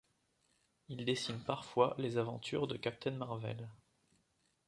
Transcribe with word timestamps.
Il 0.89 1.05
dessine 1.05 1.37
parfois 1.41 1.93
les 1.99 2.17
aventures 2.17 2.65
de 2.65 2.75
Captain 2.75 3.11
Marvel. 3.11 3.69